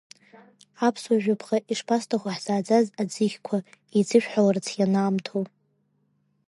Аԥсуа 0.87 1.17
жәаԥҟа 1.23 1.57
ишԥасҭаху 1.71 2.31
ҳзааӡаз 2.35 2.85
аӡыхьқәа, 3.01 3.57
еиҵышәхларц 3.95 4.65
ианаамҭоу. 4.79 5.43